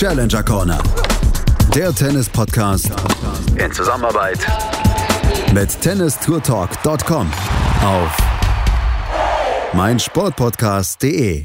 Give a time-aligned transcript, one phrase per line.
[0.00, 0.82] Challenger Corner.
[1.74, 2.90] Der Tennis-Podcast
[3.62, 4.38] in Zusammenarbeit
[5.52, 7.30] mit tennistourtalk.com
[7.84, 8.16] auf
[9.74, 11.44] meinsportpodcast.de.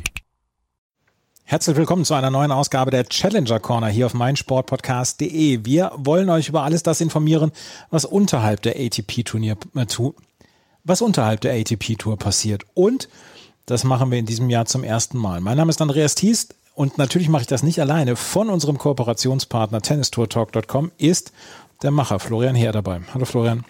[1.44, 5.66] Herzlich willkommen zu einer neuen Ausgabe der Challenger Corner hier auf meinsportpodcast.de.
[5.66, 7.52] Wir wollen euch über alles das informieren,
[7.90, 9.86] was unterhalb der ATP-Turnier äh,
[10.86, 12.64] was unterhalb der ATP-Tour passiert.
[12.74, 13.10] Und
[13.66, 15.42] das machen wir in diesem Jahr zum ersten Mal.
[15.42, 18.16] Mein Name ist Andreas Thiest und natürlich mache ich das nicht alleine.
[18.16, 21.32] Von unserem Kooperationspartner tennistourtalk.com ist
[21.82, 23.02] der Macher Florian Heer dabei.
[23.14, 23.66] Hallo Florian.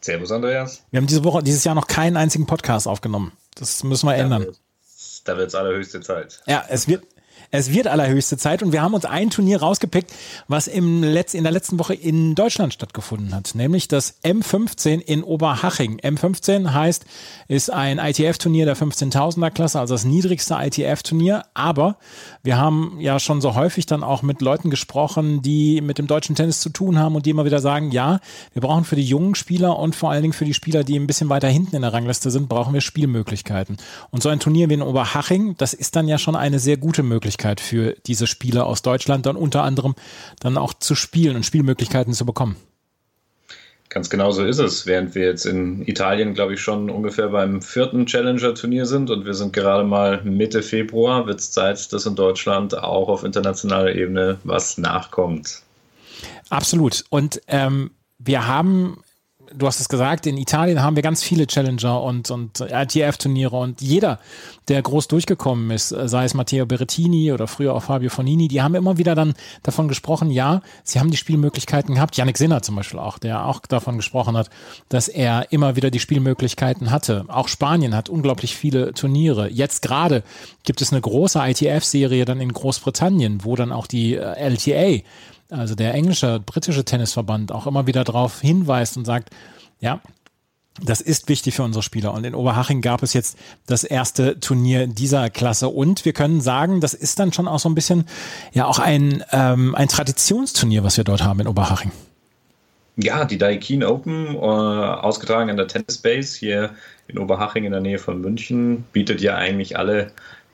[0.00, 0.82] Servus Andreas.
[0.90, 3.32] Wir haben diese Woche, dieses Jahr noch keinen einzigen Podcast aufgenommen.
[3.54, 4.46] Das müssen wir ändern.
[5.24, 6.42] Da wird es allerhöchste Zeit.
[6.46, 7.04] Ja, es wird,
[7.54, 10.10] es wird allerhöchste Zeit und wir haben uns ein Turnier rausgepickt,
[10.48, 15.22] was im Letz-, in der letzten Woche in Deutschland stattgefunden hat, nämlich das M15 in
[15.22, 16.00] Oberhaching.
[16.00, 17.04] M15 heißt,
[17.48, 21.44] ist ein ITF-Turnier der 15.000er Klasse, also das niedrigste ITF-Turnier.
[21.52, 21.98] Aber
[22.42, 26.34] wir haben ja schon so häufig dann auch mit Leuten gesprochen, die mit dem deutschen
[26.34, 28.20] Tennis zu tun haben und die immer wieder sagen, ja,
[28.54, 31.06] wir brauchen für die jungen Spieler und vor allen Dingen für die Spieler, die ein
[31.06, 33.76] bisschen weiter hinten in der Rangliste sind, brauchen wir Spielmöglichkeiten.
[34.10, 37.02] Und so ein Turnier wie in Oberhaching, das ist dann ja schon eine sehr gute
[37.02, 39.94] Möglichkeit Möglichkeit für diese Spieler aus Deutschland dann unter anderem
[40.40, 42.56] dann auch zu spielen und Spielmöglichkeiten zu bekommen.
[43.88, 44.86] Ganz genau so ist es.
[44.86, 49.34] Während wir jetzt in Italien, glaube ich, schon ungefähr beim vierten Challenger-Turnier sind und wir
[49.34, 54.38] sind gerade mal Mitte Februar, wird es Zeit, dass in Deutschland auch auf internationaler Ebene
[54.44, 55.62] was nachkommt.
[56.48, 57.04] Absolut.
[57.10, 59.02] Und ähm, wir haben
[59.54, 63.80] du hast es gesagt, in Italien haben wir ganz viele Challenger und, und ITF-Turniere und
[63.80, 64.18] jeder,
[64.68, 68.74] der groß durchgekommen ist, sei es Matteo Berrettini oder früher auch Fabio Fonini, die haben
[68.74, 72.16] immer wieder dann davon gesprochen, ja, sie haben die Spielmöglichkeiten gehabt.
[72.16, 74.50] Yannick Sinner zum Beispiel auch, der auch davon gesprochen hat,
[74.88, 77.24] dass er immer wieder die Spielmöglichkeiten hatte.
[77.28, 79.48] Auch Spanien hat unglaublich viele Turniere.
[79.48, 80.22] Jetzt gerade
[80.64, 85.02] gibt es eine große ITF-Serie dann in Großbritannien, wo dann auch die äh, LTA
[85.52, 89.30] also der englische, britische Tennisverband auch immer wieder darauf hinweist und sagt,
[89.80, 90.00] ja,
[90.80, 92.14] das ist wichtig für unsere Spieler.
[92.14, 95.68] Und in Oberhaching gab es jetzt das erste Turnier dieser Klasse.
[95.68, 98.06] Und wir können sagen, das ist dann schon auch so ein bisschen,
[98.52, 101.92] ja, auch ein, ähm, ein Traditionsturnier, was wir dort haben in Oberhaching.
[102.96, 106.70] Ja, die Daikin Open, äh, ausgetragen in der Tennis Base hier
[107.08, 110.12] in Oberhaching in der Nähe von München, bietet ja eigentlich alle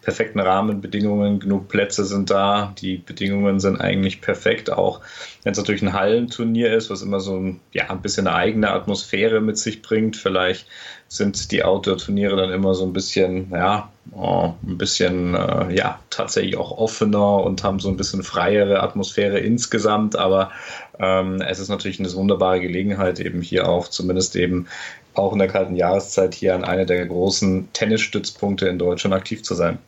[0.09, 5.03] perfekten Rahmenbedingungen, genug Plätze sind da, die Bedingungen sind eigentlich perfekt, auch
[5.45, 8.71] wenn es natürlich ein Hallenturnier ist, was immer so ein, ja, ein bisschen eine eigene
[8.71, 10.17] Atmosphäre mit sich bringt.
[10.17, 10.67] Vielleicht
[11.09, 16.57] sind die Outdoor-Turniere dann immer so ein bisschen, ja, oh, ein bisschen, äh, ja, tatsächlich
[16.57, 20.53] auch offener und haben so ein bisschen freiere Atmosphäre insgesamt, aber
[20.99, 24.69] ähm, es ist natürlich eine wunderbare Gelegenheit, eben hier auch zumindest eben
[25.13, 29.55] auch in der kalten Jahreszeit hier an einer der großen Tennisstützpunkte in Deutschland aktiv zu
[29.55, 29.79] sein.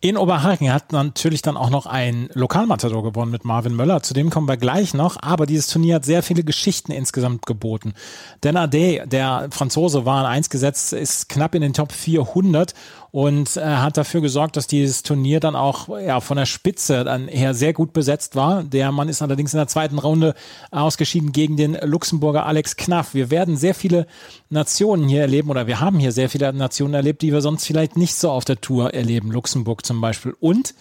[0.00, 4.00] In Oberhaching hat natürlich dann auch noch ein Lokalmatador gewonnen mit Marvin Möller.
[4.00, 5.20] Zu dem kommen wir gleich noch.
[5.20, 7.94] Aber dieses Turnier hat sehr viele Geschichten insgesamt geboten.
[8.44, 12.74] Denn Ade, der Franzose, war an eins gesetzt, ist knapp in den Top 400
[13.10, 17.28] und äh, hat dafür gesorgt, dass dieses Turnier dann auch ja, von der Spitze dann
[17.28, 18.62] her sehr gut besetzt war.
[18.62, 20.34] Der Mann ist allerdings in der zweiten Runde
[20.70, 23.14] ausgeschieden gegen den Luxemburger Alex Knaff.
[23.14, 24.06] Wir werden sehr viele
[24.50, 27.96] Nationen hier erleben oder wir haben hier sehr viele Nationen erlebt, die wir sonst vielleicht
[27.96, 29.30] nicht so auf der Tour erleben.
[29.32, 30.34] Luxemburg zum Beispiel.
[30.40, 30.74] Und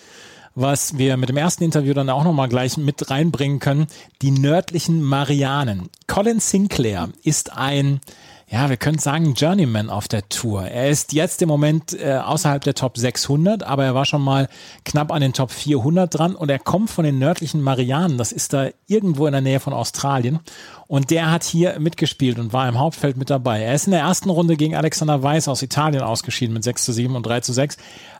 [0.59, 3.85] was wir mit dem ersten Interview dann auch nochmal gleich mit reinbringen können,
[4.23, 5.89] die nördlichen Marianen.
[6.07, 8.01] Colin Sinclair ist ein
[8.49, 10.63] ja, wir können sagen, Journeyman auf der Tour.
[10.63, 14.47] Er ist jetzt im Moment äh, außerhalb der Top 600, aber er war schon mal
[14.85, 18.17] knapp an den Top 400 dran und er kommt von den nördlichen Marianen.
[18.17, 20.39] Das ist da irgendwo in der Nähe von Australien.
[20.87, 23.61] Und der hat hier mitgespielt und war im Hauptfeld mit dabei.
[23.63, 26.93] Er ist in der ersten Runde gegen Alexander Weiß aus Italien ausgeschieden mit 6 zu
[26.93, 27.75] 7 und 3 zu 6.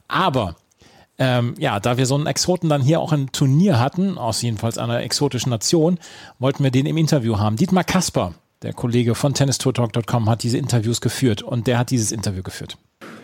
[0.10, 0.58] Aber
[1.18, 4.78] ähm, ja, da wir so einen Exoten dann hier auch ein Turnier hatten, aus jedenfalls
[4.78, 6.00] einer exotischen Nation,
[6.38, 7.56] wollten wir den im Interview haben.
[7.56, 8.34] Dietmar Kasper
[8.64, 12.78] der Kollege von tennistourtalk.com hat diese Interviews geführt und der hat dieses Interview geführt.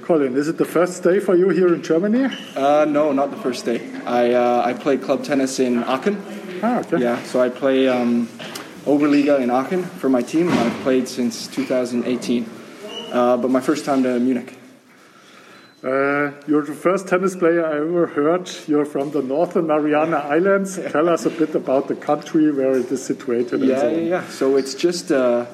[0.06, 2.26] Colin, is it the first day for you here in Germany?
[2.56, 3.80] Uh, no, not the first day.
[4.06, 6.18] I uh, I play club tennis in Aachen.
[6.62, 7.02] Ah, okay.
[7.02, 8.28] Yeah, so I play um,
[8.86, 10.50] Oberliga in Aachen for my team.
[10.50, 12.46] I've played since 2018,
[13.14, 14.58] uh, but my first time to Munich.
[15.84, 18.50] Uh, you're the first tennis player I ever heard.
[18.68, 20.78] You're from the Northern Mariana Islands.
[20.92, 23.60] Tell us a bit about the country where it is situated.
[23.60, 24.30] Yeah, so yeah, yeah.
[24.30, 25.46] So it's just uh,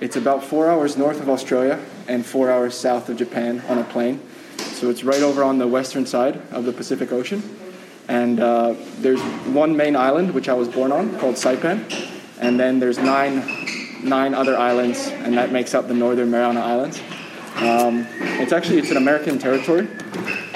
[0.00, 3.84] it's about four hours north of Australia and four hours south of Japan on a
[3.84, 4.20] plane.
[4.58, 7.42] So it's right over on the western side of the Pacific Ocean.
[8.06, 9.20] And uh, there's
[9.52, 11.82] one main island which I was born on called Saipan,
[12.38, 13.42] and then there's nine
[14.04, 17.00] nine other islands, and that makes up the Northern Mariana Islands.
[17.56, 18.06] Um,
[18.40, 19.88] it's actually it's an American territory,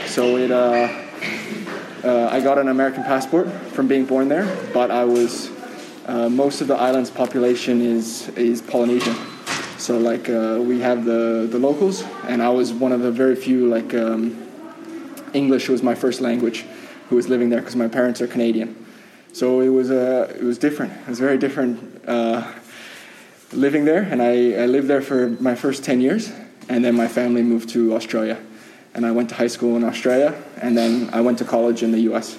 [0.06, 0.88] so it uh,
[2.04, 5.50] uh, I got an American passport from being born there, but I was
[6.06, 9.14] uh, most of the island's population is is Polynesian.
[9.78, 13.36] So like uh, we have the the locals, and I was one of the very
[13.36, 14.36] few like um,
[15.32, 16.64] English was my first language
[17.08, 18.74] who was living there because my parents are Canadian.
[19.32, 20.92] So it was uh, it was different.
[20.92, 22.42] It was very different uh,
[23.52, 26.32] living there, and I, I lived there for my first ten years,
[26.68, 28.38] and then my family moved to Australia,
[28.94, 31.92] and I went to high school in Australia, and then I went to college in
[31.92, 32.36] the U.S.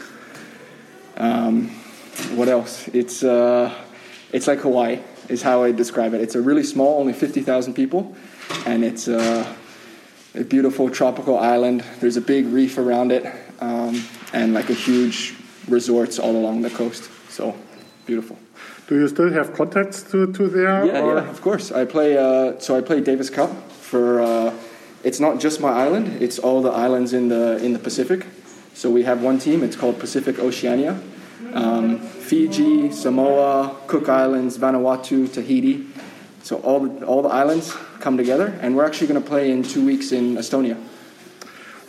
[1.17, 1.69] Um,
[2.35, 2.87] what else?
[2.89, 3.73] It's uh,
[4.31, 6.21] it's like Hawaii is how I describe it.
[6.21, 8.15] It's a really small, only fifty thousand people,
[8.65, 9.45] and it's uh,
[10.35, 11.83] a beautiful tropical island.
[11.99, 13.25] There's a big reef around it,
[13.59, 14.03] um,
[14.33, 15.35] and like a huge
[15.67, 17.09] resorts all along the coast.
[17.29, 17.55] So
[18.05, 18.37] beautiful.
[18.87, 20.83] Do you still have contacts to, to there?
[20.83, 21.15] Yeah, or?
[21.15, 21.71] yeah, of course.
[21.71, 22.17] I play.
[22.17, 23.51] Uh, so I play Davis Cup
[23.89, 24.21] for.
[24.21, 24.53] Uh,
[25.03, 28.25] it's not just my island; it's all the islands in the in the Pacific.
[28.73, 29.63] So we have one team.
[29.63, 31.01] It's called Pacific Oceania.
[31.53, 35.87] Um, Fiji, Samoa, Cook Islands, Vanuatu, Tahiti.
[36.43, 39.63] So all the, all the islands come together, and we're actually going to play in
[39.63, 40.77] two weeks in Estonia.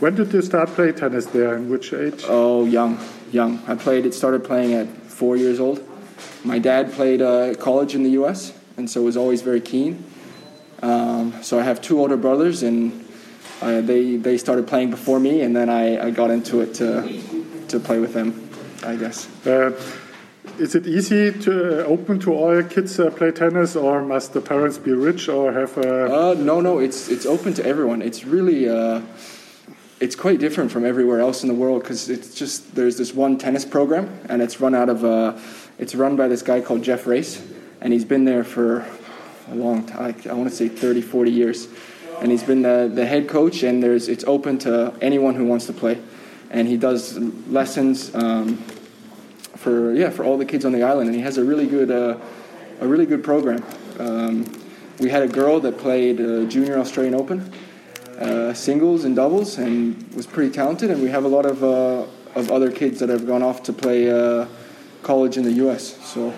[0.00, 1.56] When did you start playing tennis there?
[1.56, 2.24] In which age?
[2.26, 2.98] Oh, young,
[3.32, 3.62] young.
[3.68, 4.06] I played.
[4.06, 5.86] It started playing at four years old.
[6.42, 8.54] My dad played uh, college in the U.S.
[8.78, 10.04] and so was always very keen.
[10.82, 13.06] Um, so I have two older brothers, and
[13.60, 17.20] uh, they they started playing before me, and then I, I got into it to
[17.68, 18.48] to play with them.
[18.82, 19.28] I guess.
[19.46, 19.72] Uh,
[20.58, 24.40] is it easy to uh, open to all kids uh, play tennis, or must the
[24.40, 26.30] parents be rich or have a?
[26.30, 26.78] Uh, no, no.
[26.78, 28.02] It's it's open to everyone.
[28.02, 29.02] It's really uh,
[30.00, 33.36] it's quite different from everywhere else in the world because it's just there's this one
[33.36, 35.38] tennis program and it's run out of uh,
[35.78, 37.42] it's run by this guy called Jeff Race
[37.80, 38.86] and he's been there for
[39.50, 41.68] a long time I want to say 30 40 years
[42.20, 45.66] and he's been the, the head coach and there's it's open to anyone who wants
[45.66, 46.00] to play
[46.50, 47.18] and he does
[47.48, 48.56] lessons um,
[49.56, 51.90] for yeah for all the kids on the island and he has a really good
[51.90, 52.18] uh,
[52.80, 53.64] a really good program
[53.98, 54.44] um,
[54.98, 57.52] we had a girl that played uh, junior Australian Open
[58.20, 60.90] uh, singles and doubles, and was pretty talented.
[60.90, 63.72] And we have a lot of uh, of other kids that have gone off to
[63.72, 64.46] play uh,
[65.02, 65.96] college in the U.S.
[66.06, 66.34] So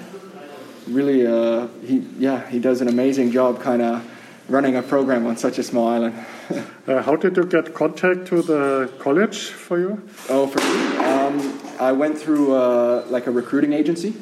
[0.87, 4.05] really, uh, he yeah, he does an amazing job, kind of
[4.49, 6.15] running a program on such a small island.
[6.85, 10.03] Uh, how did you get contact to the college for you?
[10.29, 14.15] Oh, for me, um, I went through uh, like a recruiting agency.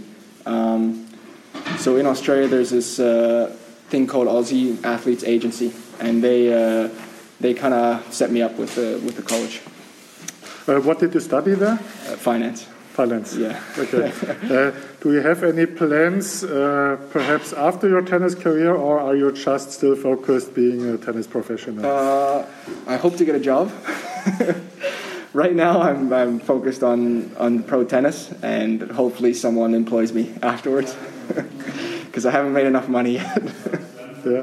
[0.45, 1.09] Um,
[1.79, 2.97] so in Australia, there's this
[3.89, 6.91] thing called Aussie Athletes Agency, and they
[7.41, 9.63] they kind of set me up with the with the college.
[10.69, 11.73] Uh, what did you study there?
[11.73, 12.69] Uh, finance.
[13.01, 13.35] Finance.
[13.35, 13.59] Yeah.
[13.79, 14.13] Okay.
[14.55, 19.33] uh, do you have any plans, uh, perhaps after your tennis career, or are you
[19.33, 21.87] just still focused being a tennis professional?
[21.87, 22.45] Uh,
[22.87, 23.73] I hope to get a job.
[25.33, 30.95] right now, I'm, I'm focused on on pro tennis, and hopefully, someone employs me afterwards,
[32.05, 33.43] because I haven't made enough money yet.
[34.27, 34.43] yeah.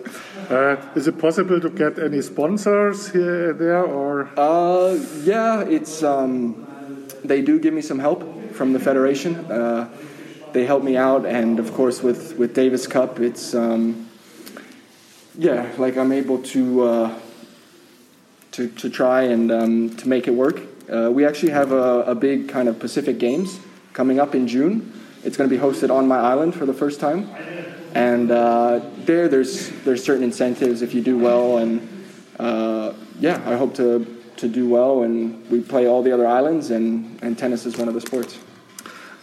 [0.49, 4.29] Uh, is it possible to get any sponsors here there or?
[4.35, 6.65] Uh, yeah, it's um,
[7.27, 8.16] they do give me some help
[8.57, 9.35] from the federation.
[9.49, 9.89] Uh,
[10.51, 14.09] they help me out, and of course with with Davis Cup, it's um,
[15.37, 17.19] yeah, like I'm able to uh,
[18.53, 20.61] to to try and um, to make it work.
[20.91, 23.59] Uh, we actually have a, a big kind of Pacific Games
[23.93, 24.91] coming up in June.
[25.23, 27.29] It's going to be hosted on my island for the first time
[27.93, 32.05] and uh, there there's there's certain incentives if you do well and
[32.39, 34.05] uh, yeah I hope to
[34.37, 37.87] to do well and we play all the other islands and, and tennis is one
[37.87, 38.37] of the sports.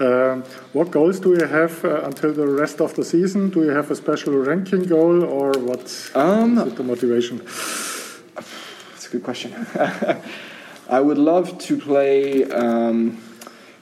[0.01, 3.51] Um, what goals do you have uh, until the rest of the season?
[3.51, 7.39] Do you have a special ranking goal or what um, the motivation?
[7.39, 9.55] That's a good question.
[10.89, 13.23] I would love to play um,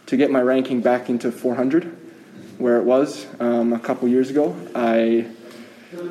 [0.04, 1.96] to get my ranking back into 400
[2.58, 4.54] where it was um, a couple years ago.
[4.74, 5.26] I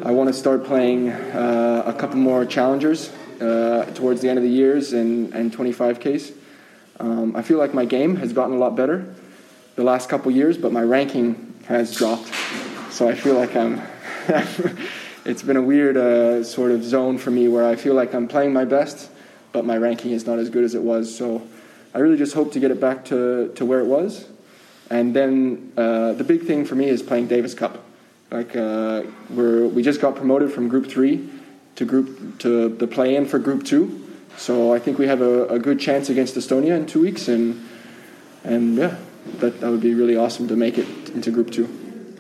[0.04, 4.44] I want to start playing uh, a couple more challengers uh, towards the end of
[4.44, 6.34] the years and, and 25Ks.
[7.00, 9.06] Um, I feel like my game has gotten a lot better
[9.82, 12.28] the last couple years, but my ranking has dropped.
[12.92, 13.82] So I feel like I'm.
[15.26, 18.28] it's been a weird uh, sort of zone for me where I feel like I'm
[18.28, 19.10] playing my best,
[19.52, 21.16] but my ranking is not as good as it was.
[21.16, 21.42] So
[21.94, 24.28] I really just hope to get it back to, to where it was
[24.92, 27.82] and then uh, the big thing for me is playing Davis Cup.
[28.30, 31.30] Like uh, we're we just got promoted from Group Three
[31.76, 33.98] to Group to the play-in for Group Two.
[34.36, 37.66] So I think we have a, a good chance against Estonia in two weeks, and
[38.44, 38.98] and yeah,
[39.40, 41.68] that that would be really awesome to make it into Group Two.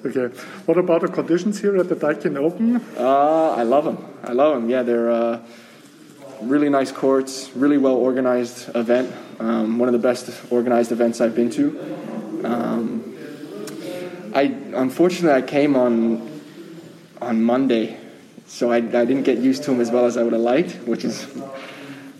[0.03, 0.35] Okay.
[0.65, 2.77] What about the conditions here at the Daikin Open?
[2.97, 3.97] Uh, I love them.
[4.23, 4.69] I love them.
[4.69, 5.39] Yeah, they're uh,
[6.41, 9.13] really nice courts, really well organized event.
[9.39, 11.79] Um, one of the best organized events I've been to.
[12.43, 13.15] Um,
[14.33, 14.43] I
[14.75, 16.41] unfortunately I came on
[17.21, 17.97] on Monday,
[18.47, 20.71] so I, I didn't get used to them as well as I would have liked,
[20.87, 21.27] which is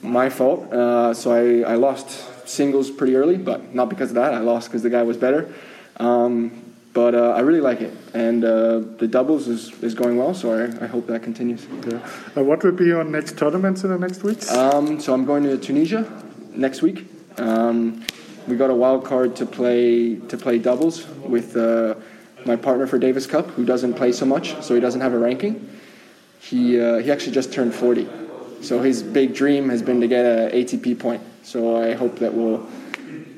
[0.03, 0.71] my fault.
[0.71, 4.33] Uh, so I, I lost singles pretty early, but not because of that.
[4.33, 5.53] I lost because the guy was better.
[5.97, 10.33] Um, but uh, I really like it, and uh, the doubles is, is going well.
[10.33, 11.65] So I, I hope that continues.
[11.87, 12.05] Yeah.
[12.35, 14.51] Uh, what will be your next tournaments in the next weeks?
[14.51, 16.05] Um, so I'm going to Tunisia
[16.53, 17.07] next week.
[17.37, 18.05] Um,
[18.45, 21.95] we got a wild card to play to play doubles with uh,
[22.45, 25.19] my partner for Davis Cup, who doesn't play so much, so he doesn't have a
[25.19, 25.69] ranking.
[26.41, 28.07] He uh, he actually just turned 40,
[28.61, 31.21] so his big dream has been to get a ATP point.
[31.43, 32.59] So I hope that we'll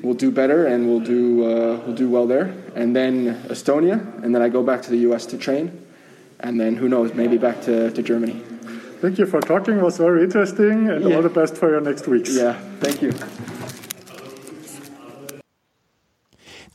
[0.02, 2.52] we'll do better and we'll do uh, we'll do well there.
[2.76, 5.26] And then Estonia, and then I go back to the U.S.
[5.26, 5.70] to train,
[6.40, 8.42] and then who knows, maybe back to, to Germany.
[9.00, 9.78] Thank you for talking.
[9.78, 11.16] It was very interesting, and Yeah.
[11.16, 12.34] all the best for your next weeks.
[12.36, 13.12] Yeah, thank you.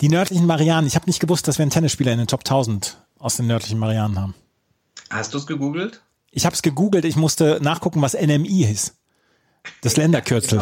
[0.01, 0.87] Die nördlichen Marianen.
[0.87, 3.79] Ich habe nicht gewusst, dass wir einen Tennisspieler in den Top 1000 aus den nördlichen
[3.79, 4.33] Marianen haben.
[5.09, 6.01] Hast du es gegoogelt?
[6.31, 7.03] Ich habe es gegoogelt.
[7.05, 8.95] Ich musste nachgucken, was NMI ist.
[9.81, 10.61] Das Länderkürzel.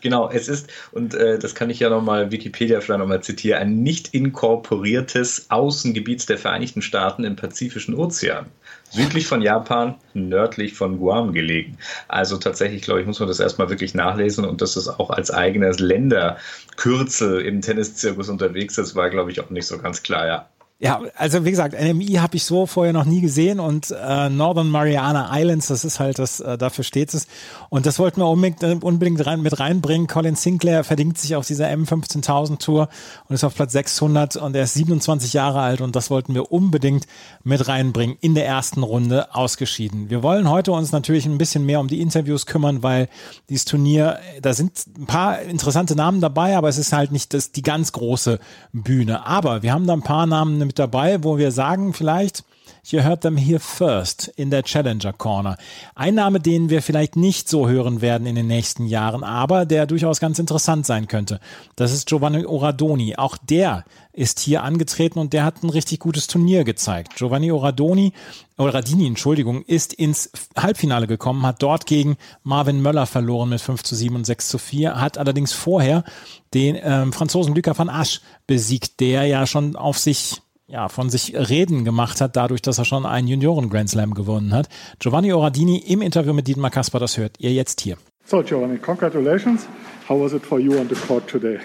[0.00, 3.82] Genau, es ist, und äh, das kann ich ja nochmal Wikipedia vielleicht nochmal zitieren, ein
[3.82, 8.46] nicht inkorporiertes Außengebiet der Vereinigten Staaten im Pazifischen Ozean.
[8.90, 11.76] Südlich von Japan, nördlich von Guam gelegen.
[12.08, 15.30] Also tatsächlich, glaube ich, muss man das erstmal wirklich nachlesen und dass es auch als
[15.30, 20.48] eigenes Länderkürzel im Tenniszirkus unterwegs ist, war, glaube ich, auch nicht so ganz klar, ja.
[20.80, 24.70] Ja, also wie gesagt, NMI habe ich so vorher noch nie gesehen und äh, Northern
[24.70, 27.26] Mariana Islands, das ist halt das, äh, dafür steht es.
[27.68, 30.06] Und das wollten wir unbedingt, äh, unbedingt rein, mit reinbringen.
[30.06, 32.88] Colin Sinclair verdingt sich auf dieser M15000 Tour
[33.26, 36.52] und ist auf Platz 600 und er ist 27 Jahre alt und das wollten wir
[36.52, 37.08] unbedingt
[37.42, 40.10] mit reinbringen in der ersten Runde ausgeschieden.
[40.10, 43.08] Wir wollen heute uns natürlich ein bisschen mehr um die Interviews kümmern, weil
[43.48, 47.50] dieses Turnier, da sind ein paar interessante Namen dabei, aber es ist halt nicht das,
[47.50, 48.38] die ganz große
[48.72, 49.26] Bühne.
[49.26, 52.44] Aber wir haben da ein paar Namen mit dabei, wo wir sagen, vielleicht,
[52.84, 55.56] you heard them here first in der Challenger Corner.
[55.94, 59.86] Ein Name, den wir vielleicht nicht so hören werden in den nächsten Jahren, aber der
[59.86, 61.40] durchaus ganz interessant sein könnte.
[61.76, 63.16] Das ist Giovanni Oradoni.
[63.16, 67.16] Auch der ist hier angetreten und der hat ein richtig gutes Turnier gezeigt.
[67.16, 68.12] Giovanni Oradoni,
[68.56, 73.94] Oradini, Entschuldigung, ist ins Halbfinale gekommen, hat dort gegen Marvin Möller verloren mit 5 zu
[73.94, 76.04] 7 und 6 zu 4, hat allerdings vorher
[76.52, 81.34] den ähm, Franzosen Lucas van Asch besiegt, der ja schon auf sich ja, von sich
[81.34, 84.68] reden gemacht hat, dadurch, dass er schon einen Junioren-Grand Slam gewonnen hat.
[84.98, 87.96] Giovanni Oradini im Interview mit Dietmar Kasper, das hört ihr jetzt hier.
[88.26, 89.66] So, Giovanni, congratulations.
[90.08, 91.58] How was it for you on the court today?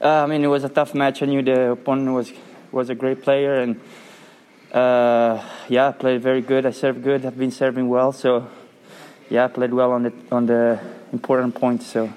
[0.00, 1.22] Uh, I mean, it was a tough match.
[1.22, 2.32] I knew the opponent was
[2.70, 3.76] was a great player, and
[4.72, 6.66] uh, yeah, I played very good.
[6.66, 7.24] I served good.
[7.24, 8.46] I've been serving well, so
[9.30, 10.78] yeah, I played well on the on the
[11.12, 11.86] important points.
[11.86, 12.10] So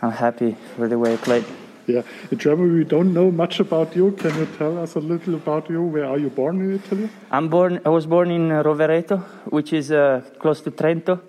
[0.00, 1.44] I'm happy with the way I played.
[1.86, 4.10] Yeah, in Germany we don't know much about you.
[4.12, 5.82] Can you tell us a little about you?
[5.82, 7.08] Where are you born in Italy?
[7.30, 7.80] I'm born.
[7.84, 11.20] I was born in uh, Rovereto, which is uh, close to Trento.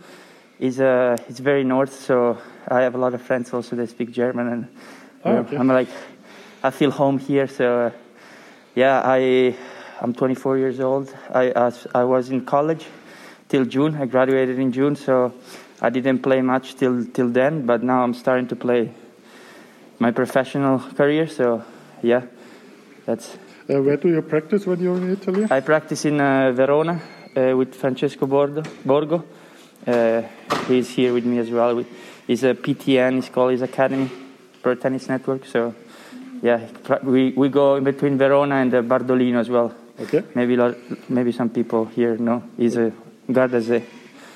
[0.60, 4.12] Is uh, it's very north, so I have a lot of friends also that speak
[4.12, 4.68] German, and
[5.26, 5.58] Oh, okay.
[5.58, 5.90] I'm like,
[6.64, 7.48] I feel home here.
[7.48, 7.92] So uh,
[8.76, 9.56] yeah, I
[10.02, 11.14] I'm 24 years old.
[11.34, 12.86] I was in college
[13.50, 13.96] till June.
[13.96, 15.34] I graduated in June, so
[15.82, 17.66] I didn't play much till till then.
[17.66, 18.92] But now I'm starting to play
[20.00, 21.28] my professional career.
[21.28, 21.64] So
[22.04, 22.22] yeah,
[23.06, 23.38] that's
[23.70, 25.44] Uh, where do you practice when you're in Italy?
[25.52, 27.02] I practice in uh, Verona
[27.36, 29.24] uh, with Francesco Bordo, Borgo.
[29.86, 30.22] Uh,
[30.70, 31.76] he's here with me as well.
[31.76, 31.86] We-
[32.28, 34.10] He's a PTN, he's called his academy,
[34.62, 35.46] Pro Tennis Network.
[35.46, 35.74] So,
[36.42, 36.60] yeah,
[37.04, 39.72] we, we go in between Verona and uh, Bardolino as well.
[40.00, 40.58] Okay, Maybe
[41.10, 42.42] maybe some people here know.
[42.58, 42.92] He's a
[43.30, 43.82] Gardasee.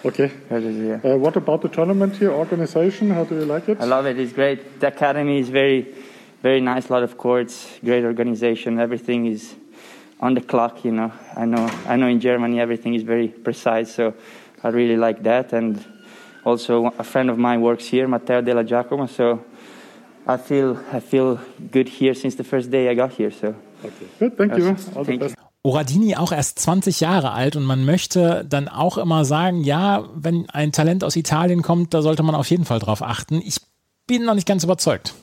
[0.06, 0.32] Okay.
[0.50, 1.00] Yeah.
[1.04, 3.10] Uh, what about the tournament here, organization?
[3.10, 3.80] How do you like it?
[3.80, 4.20] I love it.
[4.20, 4.80] It's great.
[4.80, 5.94] The academy is very,
[6.42, 6.90] very nice.
[6.90, 8.80] A lot of courts, great organization.
[8.80, 9.56] Everything is
[10.20, 10.84] on the clock.
[10.86, 11.70] You know, I know.
[11.88, 13.94] I know in Germany everything is very precise.
[13.94, 14.14] So
[14.64, 15.54] I really like that.
[15.54, 15.84] And
[16.44, 19.08] also a friend of mine works here, Matteo Della Giacomo.
[19.08, 19.46] So
[20.28, 21.40] I feel I feel
[21.72, 23.32] good here since the first day I got here.
[23.32, 24.38] So Okay, good.
[24.38, 24.76] Thank you.
[24.96, 25.41] All the best.
[25.64, 30.50] Oradini auch erst 20 Jahre alt und man möchte dann auch immer sagen, ja, wenn
[30.50, 33.42] ein Talent aus Italien kommt, da sollte man auf jeden Fall drauf achten.
[33.46, 33.58] Ich
[34.08, 35.14] bin noch nicht ganz überzeugt.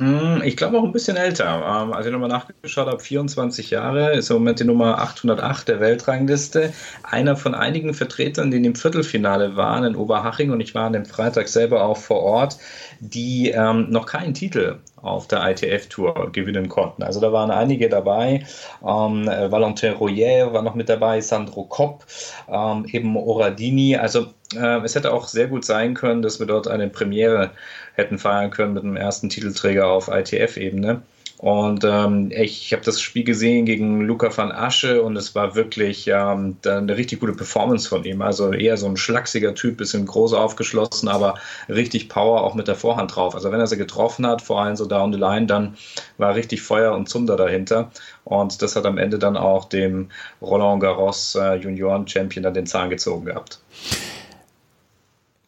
[0.00, 1.44] Mm, Ich glaube auch ein bisschen älter.
[1.84, 5.80] Ähm, Als ich nochmal nachgeschaut habe, 24 Jahre, ist im Moment die Nummer 808 der
[5.80, 6.72] Weltrangliste.
[7.02, 11.04] Einer von einigen Vertretern, die im Viertelfinale waren in Oberhaching und ich war an dem
[11.04, 12.58] Freitag selber auch vor Ort,
[13.00, 17.02] die ähm, noch keinen Titel auf der ITF-Tour gewinnen konnten.
[17.02, 18.46] Also da waren einige dabei.
[18.82, 22.04] Ähm, Valentin Royer war noch mit dabei, Sandro Kopp,
[22.48, 23.96] ähm, eben Oradini.
[23.96, 27.50] Also äh, es hätte auch sehr gut sein können, dass wir dort eine Premiere
[27.94, 31.02] hätten feiern können mit dem ersten Titelträger auf ITF-Ebene.
[31.38, 35.54] Und ähm, ich, ich habe das Spiel gesehen gegen Luca van Asche und es war
[35.54, 38.22] wirklich ähm, eine richtig gute Performance von ihm.
[38.22, 41.34] Also eher so ein schlachsiger Typ, bisschen groß aufgeschlossen, aber
[41.68, 43.36] richtig Power auch mit der Vorhand drauf.
[43.36, 45.76] Also wenn er sie getroffen hat, vor allem so down the line, dann
[46.16, 47.92] war richtig Feuer und Zunder dahinter.
[48.24, 50.10] Und das hat am Ende dann auch dem
[50.42, 53.60] Roland Garros äh, Junioren-Champion dann den Zahn gezogen gehabt.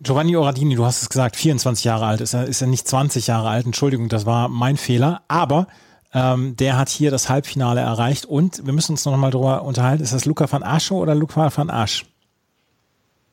[0.02, 3.26] Giovanni Oradini, du hast es gesagt, 24 Jahre alt, ist er, ist er nicht 20
[3.26, 5.66] Jahre alt, Entschuldigung, das war mein Fehler, aber
[6.14, 8.25] ähm, der hat hier das Halbfinale erreicht.
[8.25, 11.54] Und wir müssen uns noch mal darüber unterhalten, ist das Luca van Asche oder Luca
[11.54, 12.07] van Asch?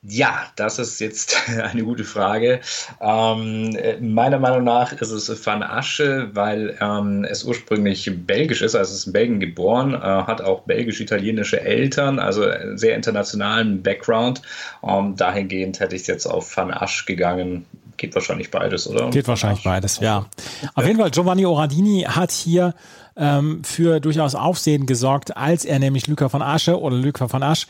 [0.10, 2.62] Ja, das ist jetzt eine gute Frage.
[3.02, 8.94] Ähm, meiner Meinung nach ist es Van Asche, weil ähm, es ursprünglich belgisch ist, also
[8.94, 12.46] es ist in Belgien geboren, äh, hat auch belgisch-italienische Eltern, also
[12.76, 14.42] sehr internationalen Background.
[14.82, 17.66] Ähm, dahingehend hätte ich es jetzt auf Van Asch gegangen.
[17.98, 19.10] Geht wahrscheinlich beides, oder?
[19.10, 20.28] Geht wahrscheinlich beides, ja.
[20.76, 22.76] Auf jeden Fall, Giovanni Oradini hat hier
[23.18, 27.68] ähm, für durchaus Aufsehen gesorgt, als er nämlich Luca van Asche oder Luca van Asch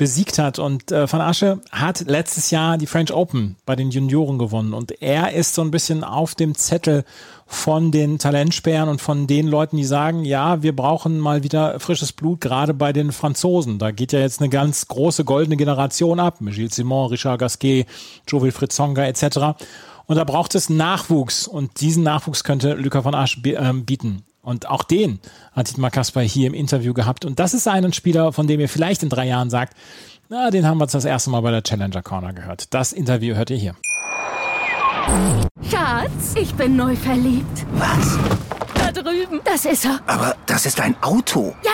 [0.00, 0.58] besiegt hat.
[0.58, 4.72] Und äh, Van Asche hat letztes Jahr die French Open bei den Junioren gewonnen.
[4.72, 7.04] Und er ist so ein bisschen auf dem Zettel
[7.46, 12.14] von den Talentsperren und von den Leuten, die sagen, ja, wir brauchen mal wieder frisches
[12.14, 13.78] Blut, gerade bei den Franzosen.
[13.78, 16.40] Da geht ja jetzt eine ganz große goldene Generation ab.
[16.40, 17.84] Michel Simon, Richard Gasquet,
[18.26, 19.60] Joe Wilfried Zonga etc.
[20.06, 24.24] Und da braucht es Nachwuchs und diesen Nachwuchs könnte Luca van Asch äh, bieten.
[24.42, 25.20] Und auch den
[25.52, 27.24] hat Dietmar Kasper hier im Interview gehabt.
[27.24, 29.76] Und das ist ein Spieler, von dem ihr vielleicht in drei Jahren sagt,
[30.28, 32.72] na, den haben wir das erste Mal bei der Challenger Corner gehört.
[32.72, 33.74] Das Interview hört ihr hier.
[35.68, 37.66] Schatz, ich bin neu verliebt.
[37.72, 38.16] Was?
[38.74, 39.40] Da drüben.
[39.44, 40.00] Das ist er.
[40.06, 41.54] Aber das ist ein Auto.
[41.64, 41.72] Ja,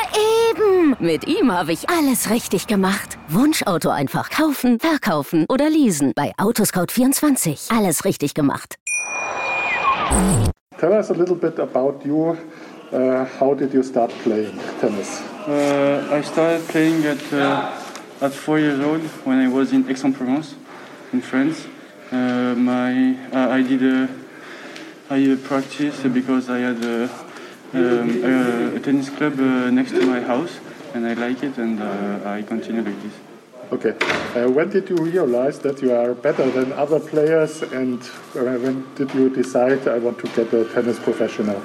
[0.50, 0.96] eben.
[0.98, 3.18] Mit ihm habe ich alles richtig gemacht.
[3.28, 6.12] Wunschauto einfach kaufen, verkaufen oder leasen.
[6.16, 7.76] Bei Autoscout24.
[7.76, 8.76] Alles richtig gemacht.
[10.78, 12.36] Tell us a little bit about you.
[12.92, 15.22] Uh, how did you start playing tennis?
[15.48, 17.72] Uh, I started playing at uh,
[18.20, 20.54] at four years old when I was in Aix-en-Provence,
[21.14, 21.66] in France.
[22.12, 24.08] Uh, my uh, I did a
[25.08, 27.08] I did practice because I had a,
[27.72, 30.60] um, a tennis club uh, next to my house
[30.94, 33.25] and I like it and I continue like this.
[33.72, 33.96] Okay.
[34.36, 38.00] Uh, when did you realize that you are better than other players, and
[38.36, 41.60] uh, when did you decide I want to get a tennis professional?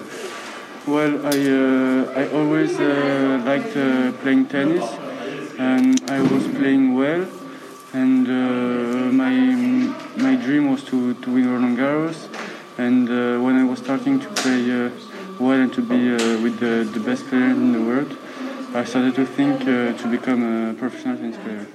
[0.88, 4.84] Well, I uh, I always uh, liked uh, playing tennis,
[5.60, 7.28] and I was playing well,
[7.94, 9.36] and uh, my
[10.18, 12.18] my dream was to, to win Roland Garros,
[12.80, 13.10] and
[13.46, 14.90] when I was starting to play
[15.40, 18.18] well and to be with the, the best players in the world,
[18.74, 21.68] I started to think to become a professional tennis player.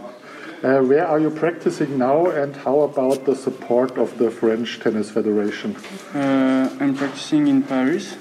[0.67, 5.09] Uh, where are you practicing now, and how about the support of the French Tennis
[5.13, 5.77] Federation?
[6.13, 8.17] Uh, I'm practicing in Paris,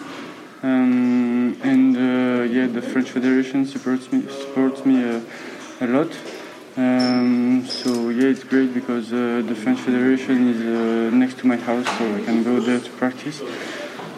[0.62, 5.21] um, and uh, yeah, the French Federation supports me supports me uh,
[5.81, 6.12] a lot.
[6.77, 11.58] Um, so yeah, it's great because uh, the French Federation is uh, next to my
[11.58, 13.41] house, so I can go there to practice.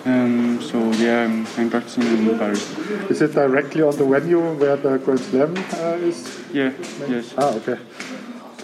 [0.03, 2.77] Um, so yeah, I'm, I'm, practicing in Paris.
[3.09, 5.55] Is it directly on the venue where the Grand Slam
[6.03, 6.43] is?
[6.51, 6.73] Yeah.
[7.07, 7.33] Yes.
[7.37, 7.77] Ah, okay.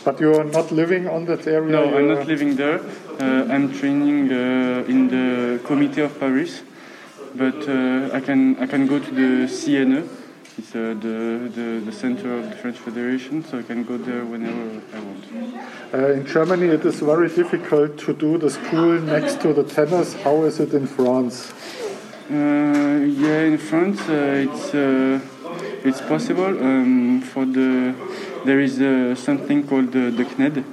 [0.04, 1.72] But you are not living on that area?
[1.72, 2.82] No, I'm not living there.
[3.20, 6.62] Uh, I'm training uh, in the Committee of Paris,
[7.36, 10.10] but uh, I can I can go to the CNE.
[10.58, 14.24] It's uh, the, the, the center of the French Federation, so I can go there
[14.24, 15.26] whenever I want.
[15.92, 20.14] Uh, in Germany, it is very difficult to do the school next to the tennis.
[20.22, 21.52] How is it in France?
[22.30, 24.74] Uh, yeah, in France, it's
[25.86, 27.96] it's possible um, for the
[28.46, 30.64] there is uh, something called the, CNED.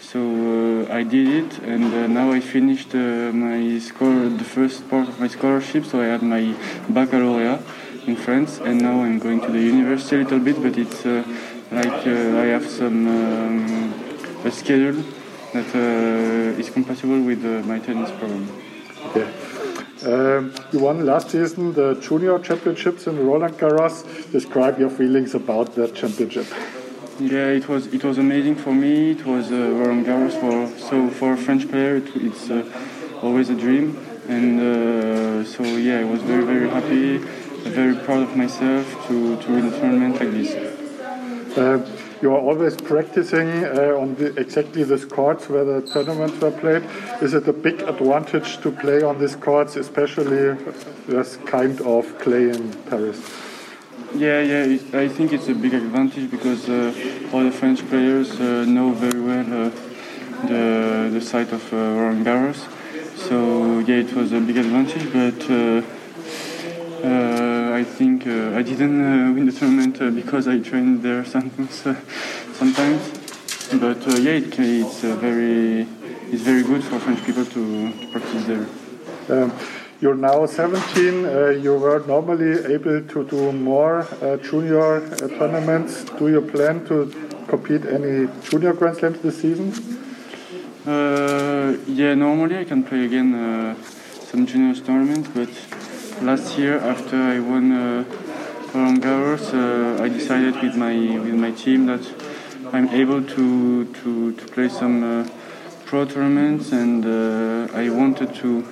[0.00, 4.88] So uh, I did it, and uh, now I finished uh, my score, the first
[4.88, 5.84] part of my scholarship.
[5.84, 6.54] So I had my
[6.88, 7.60] baccalaureate
[8.06, 10.62] in France, and now I'm going to the university a little bit.
[10.62, 11.04] But it's
[11.70, 13.94] like I have some um,
[14.44, 15.04] a schedule
[15.52, 15.74] that
[16.58, 18.48] is compatible with my tennis program.
[19.08, 19.28] Okay.
[20.06, 24.30] Um, you won last season the junior championships in Roland Garros.
[24.30, 26.46] Describe your feelings about that championship.
[27.20, 29.10] Yeah, it was it was amazing for me.
[29.10, 32.62] It was uh, Roland Garros for so for a French player, it, it's uh,
[33.22, 33.98] always a dream.
[34.28, 37.18] And uh, so yeah, I was very very happy,
[37.70, 40.54] very proud of myself to to win a tournament like this.
[41.58, 41.84] Uh,
[42.22, 46.84] you are always practicing uh, on the, exactly this courts where the tournaments were played.
[47.20, 50.54] Is it a big advantage to play on these courts, especially
[51.08, 53.47] this kind of clay in Paris?
[54.14, 56.94] Yeah, yeah, I think it's a big advantage because uh,
[57.32, 59.70] all the French players uh, know very well uh,
[60.46, 62.66] the the site of uh, Roland Garros.
[63.16, 65.82] So yeah, it was a big advantage, but uh,
[67.06, 71.84] uh, I think I didn't win the tournament because I trained there sometimes.
[72.54, 73.02] sometimes,
[73.74, 75.86] but yeah, it, it's very
[76.32, 78.66] it's very good for French people to, to practice there.
[79.28, 79.52] Um,
[80.00, 81.24] you're now 17.
[81.24, 86.04] Uh, you were normally able to do more uh, junior uh, tournaments.
[86.04, 87.06] Do you plan to
[87.48, 89.72] compete any junior Grand Slams this season?
[90.86, 93.74] Uh, yeah, normally I can play again uh,
[94.30, 95.50] some junior tournaments, but
[96.22, 98.04] last year after I won uh,
[98.72, 99.52] Roland Garros,
[100.00, 102.04] I decided with my with my team that
[102.72, 105.28] I'm able to to, to play some
[105.86, 107.04] pro tournaments, and
[107.74, 108.64] I wanted to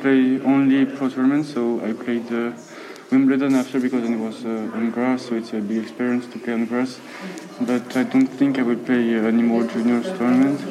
[0.00, 2.52] play only pro tournaments, so I played uh,
[3.10, 6.54] Wimbledon after because it was uh, on grass, so it's a big experience to play
[6.54, 7.00] on grass.
[7.60, 10.62] But I don't think I will play uh, any more juniors tournaments,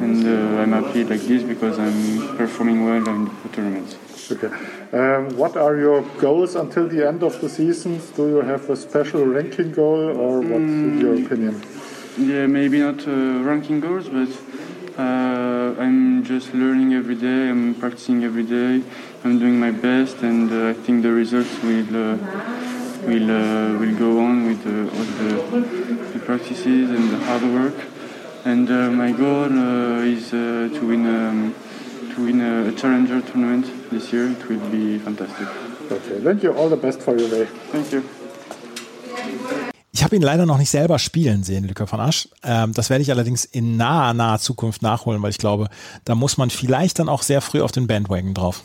[0.00, 3.96] and uh, I'm happy like this because I'm performing well in the tournaments.
[4.30, 4.50] Okay.
[4.92, 8.00] Um, what are your goals until the end of the season?
[8.16, 11.62] Do you have a special ranking goal, or what's mm, your opinion?
[12.18, 13.10] Yeah, maybe not uh,
[13.50, 14.30] ranking goals, but
[14.98, 17.50] uh, I'm just learning every day.
[17.50, 18.82] I'm practicing every day.
[19.24, 22.16] I'm doing my best, and uh, I think the results will uh,
[23.06, 27.74] will uh, will go on with uh, all the, the, practices and the hard work.
[28.44, 29.52] And uh, my goal
[30.02, 31.54] is to win um,
[32.14, 34.30] to win a, a challenger tournament this year.
[34.30, 35.48] It will be fantastic.
[35.92, 36.52] Okay, thank you.
[36.52, 37.44] All the best for your day.
[37.70, 38.15] Thank you.
[39.96, 42.28] Ich habe ihn leider noch nicht selber spielen sehen, Luca von Asch.
[42.44, 45.70] Ähm, das werde ich allerdings in naher, naher Zukunft nachholen, weil ich glaube,
[46.04, 48.62] da muss man vielleicht dann auch sehr früh auf den Bandwagon drauf.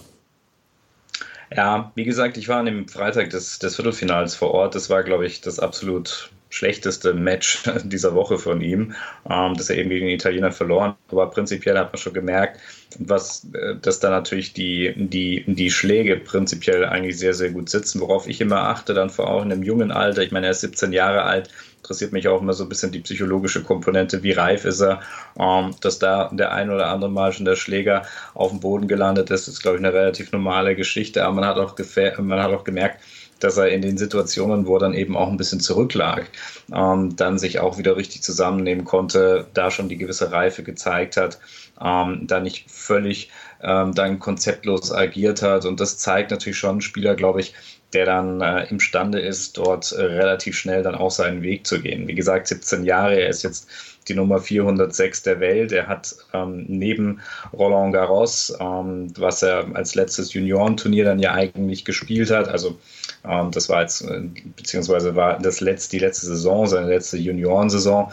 [1.56, 4.76] Ja, wie gesagt, ich war an dem Freitag des, des Viertelfinals vor Ort.
[4.76, 8.94] Das war, glaube ich, das absolut schlechteste Match dieser Woche von ihm,
[9.28, 10.96] ähm, dass er eben gegen den Italiener verloren.
[11.10, 12.60] Aber prinzipiell hat man schon gemerkt,
[13.00, 18.02] was, äh, dass da natürlich die, die, die Schläge prinzipiell eigentlich sehr, sehr gut sitzen.
[18.02, 20.62] Worauf ich immer achte, dann vor allem in einem jungen Alter, ich meine, er ist
[20.62, 24.66] 17 Jahre alt, interessiert mich auch immer so ein bisschen die psychologische Komponente, wie reif
[24.66, 25.02] ist er,
[25.40, 29.32] ähm, dass da der ein oder andere Mal schon der Schläger auf dem Boden gelandet
[29.32, 31.76] ist, ist, glaube ich, eine relativ normale Geschichte, aber man hat auch,
[32.20, 33.02] man hat auch gemerkt,
[33.44, 36.30] dass er in den Situationen, wo er dann eben auch ein bisschen zurücklag,
[36.74, 41.40] ähm, dann sich auch wieder richtig zusammennehmen konnte, da schon die gewisse Reife gezeigt hat,
[41.84, 43.30] ähm, da nicht völlig
[43.62, 45.66] ähm, dann konzeptlos agiert hat.
[45.66, 47.54] Und das zeigt natürlich schon Spieler, glaube ich,
[47.94, 52.08] der dann äh, imstande ist, dort äh, relativ schnell dann auch seinen Weg zu gehen.
[52.08, 53.68] Wie gesagt, 17 Jahre, er ist jetzt
[54.08, 55.72] die Nummer 406 der Welt.
[55.72, 57.22] Er hat ähm, neben
[57.54, 62.80] Roland Garros, ähm, was er als letztes Juniorenturnier dann ja eigentlich gespielt hat, also
[63.24, 64.22] ähm, das war jetzt, äh,
[64.56, 68.12] beziehungsweise war das letzte, die letzte Saison, seine letzte Juniorensaison,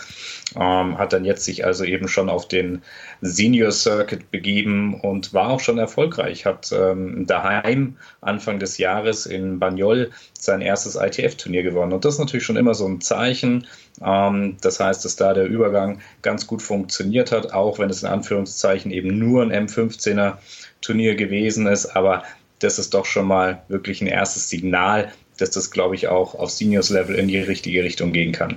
[0.56, 2.82] ähm, hat dann jetzt sich also eben schon auf den
[3.20, 6.46] Senior Circuit begeben und war auch schon erfolgreich.
[6.46, 11.92] Hat ähm, daheim Anfang des Jahres in Bagnol sein erstes ITF-Turnier gewonnen.
[11.92, 13.66] Und das ist natürlich schon immer so ein Zeichen.
[14.02, 18.08] Ähm, das heißt, dass da der Übergang ganz gut funktioniert hat, auch wenn es in
[18.08, 20.38] Anführungszeichen eben nur ein M15er
[20.80, 21.86] Turnier gewesen ist.
[21.96, 22.22] Aber
[22.60, 26.50] das ist doch schon mal wirklich ein erstes Signal, dass das, glaube ich, auch auf
[26.50, 28.56] Seniors-Level in die richtige Richtung gehen kann.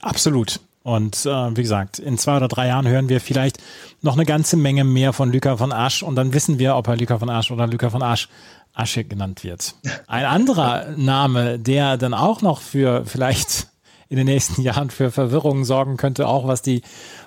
[0.00, 0.60] Absolut.
[0.82, 3.58] Und äh, wie gesagt, in zwei oder drei Jahren hören wir vielleicht
[4.00, 6.96] noch eine ganze Menge mehr von Luca von Asch und dann wissen wir, ob er
[6.96, 8.28] Luca von Asch oder Luca von Asch
[8.74, 9.74] Asche genannt wird.
[10.06, 13.68] Ein anderer Name, der dann auch noch für vielleicht
[14.08, 16.82] in den nächsten Jahren für Verwirrungen sorgen könnte, auch was die,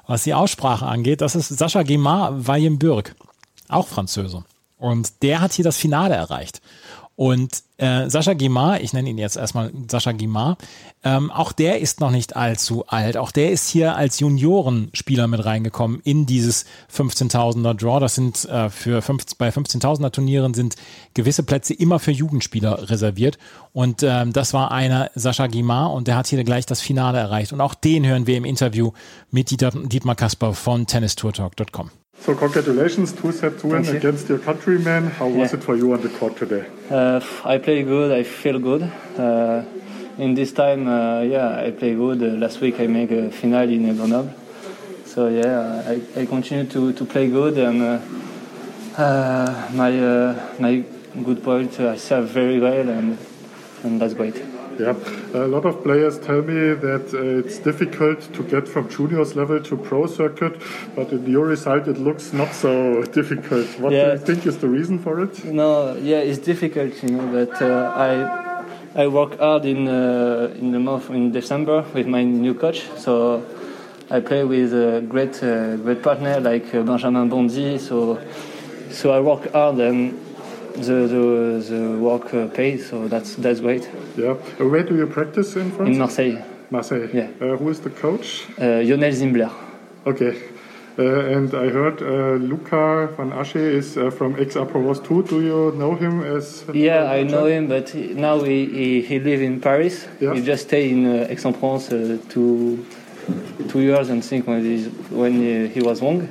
[0.08, 3.16] was die Aussprache angeht, das ist Sascha Guimard Weyenburg,
[3.68, 4.44] auch Französe.
[4.78, 6.60] Und der hat hier das Finale erreicht.
[7.22, 10.58] Und äh, Sascha Guimard, ich nenne ihn jetzt erstmal Sascha Guimard,
[11.04, 13.16] ähm, auch der ist noch nicht allzu alt.
[13.16, 18.00] Auch der ist hier als Juniorenspieler mit reingekommen in dieses 15.000er Draw.
[18.00, 20.78] Das sind äh, für 15, bei 15.000er Turnieren sind
[21.14, 23.38] gewisse Plätze immer für Jugendspieler reserviert.
[23.72, 27.54] Und ähm, das war einer Sascha Guimard und der hat hier gleich das Finale erreicht.
[27.54, 28.94] Und auch den hören wir im Interview
[29.30, 32.01] mit Dietmar Kasper von tennistourtalk.com.
[32.22, 33.98] So congratulations, two set win you.
[33.98, 35.08] against your countrymen.
[35.08, 35.58] How was yeah.
[35.58, 36.68] it for you on the court today?
[36.88, 38.12] Uh, I play good.
[38.12, 38.84] I feel good.
[39.18, 39.64] Uh,
[40.20, 42.22] in this time, uh, yeah, I play good.
[42.22, 44.32] Uh, last week I make a final in Grenoble.
[45.06, 49.92] So yeah, I, I continue to, to play good and uh, uh, my
[50.60, 50.84] my
[51.24, 51.80] good point.
[51.80, 53.18] I serve very well and
[53.84, 54.36] and that's great.
[54.80, 54.96] Yeah,
[55.34, 59.60] a lot of players tell me that uh, it's difficult to get from juniors level
[59.62, 60.60] to pro circuit,
[60.96, 63.68] but in your result it looks not so difficult.
[63.80, 64.06] What Yeah.
[64.06, 65.44] do you think is the reason for it?
[65.46, 70.72] No, yeah, it's difficult, you know, but uh, I I work hard in uh, in
[70.72, 72.82] the month in December with my new coach.
[72.98, 73.42] So
[74.10, 77.78] I play with a great uh, great partner like uh, Benjamin Bondy.
[77.78, 78.20] So
[78.92, 80.14] so I work hard and
[80.76, 82.90] the the, the work uh, pays.
[82.90, 83.90] So that's that's great.
[84.18, 84.36] Yeah.
[84.60, 85.90] Uh, where do you practice in France?
[85.90, 87.10] In Marseille, Marseille.
[87.14, 87.30] Yeah.
[87.40, 88.46] Uh, who is the coach?
[88.60, 89.52] uh, Lionel Zimbler.
[90.06, 90.42] Okay.
[91.00, 91.04] Uh,
[91.38, 95.24] and I heard uh, Luca van Asche is uh, from XR Provence too.
[95.24, 96.66] Do you know him as?
[96.74, 100.06] Yeah, I know him, but he, now he, he, he lives in Paris.
[100.20, 100.34] Yeah.
[100.34, 102.86] He just stayed in uh, Aix-en-Provence uh, two
[103.70, 104.62] two years and think when
[105.12, 106.28] when he, he was young.